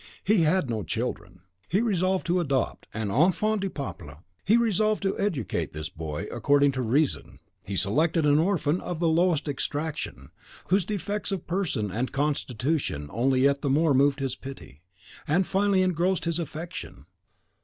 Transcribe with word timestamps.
He 0.23 0.41
had 0.41 0.67
no 0.67 0.81
children; 0.81 1.41
he 1.69 1.79
resolved 1.79 2.25
to 2.25 2.39
adopt 2.39 2.87
an 2.91 3.11
enfant 3.11 3.61
du 3.61 3.69
peuple. 3.69 4.23
He 4.43 4.57
resolved 4.57 5.03
to 5.03 5.15
educate 5.19 5.73
this 5.73 5.89
boy 5.89 6.23
according 6.31 6.71
to 6.71 6.81
"reason." 6.81 7.37
He 7.63 7.75
selected 7.75 8.25
an 8.25 8.39
orphan 8.39 8.81
of 8.81 8.99
the 8.99 9.07
lowest 9.07 9.47
extraction, 9.47 10.29
whose 10.69 10.85
defects 10.85 11.31
of 11.31 11.45
person 11.45 11.91
and 11.91 12.11
constitution 12.11 13.11
only 13.13 13.41
yet 13.43 13.61
the 13.61 13.69
more 13.69 13.93
moved 13.93 14.21
his 14.21 14.35
pity, 14.35 14.81
and 15.27 15.45
finally 15.45 15.83
engrossed 15.83 16.25
his 16.25 16.39
affection. 16.39 17.05